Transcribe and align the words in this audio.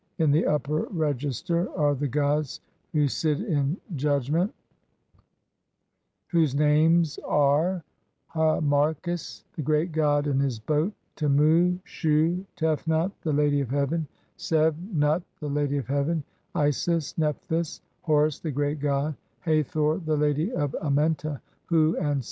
In 0.17 0.31
the 0.31 0.47
upper 0.47 0.87
register 0.89 1.69
are 1.77 1.93
the 1.93 2.07
gods 2.07 2.59
who 2.91 3.07
sit 3.07 3.39
in 3.39 3.77
judgment, 3.95 4.51
whose 6.29 6.55
names 6.55 7.19
are 7.19 7.83
"Har 8.25 8.61
machis, 8.61 9.43
the 9.53 9.61
great 9.61 9.91
god 9.91 10.25
in 10.25 10.39
his 10.39 10.57
boat, 10.57 10.91
Temu, 11.15 11.77
Shu, 11.83 12.43
Tefnut 12.57 13.11
the 13.21 13.31
lady 13.31 13.61
of 13.61 13.69
heaven, 13.69 14.07
Seb, 14.37 14.75
Nut 14.91 15.21
the 15.39 15.49
lady 15.49 15.77
of 15.77 15.85
heaven, 15.85 16.23
Isis, 16.55 17.15
Nephthys, 17.15 17.81
Horus 18.01 18.39
the 18.39 18.49
great 18.49 18.79
god, 18.79 19.13
Hathor 19.41 20.01
the 20.03 20.17
lady 20.17 20.51
of 20.51 20.75
Amenta, 20.81 21.41
Hu 21.67 21.95
and 21.97 22.15
Sa". 22.19 22.19